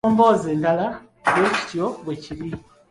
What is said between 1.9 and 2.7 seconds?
bwe kiri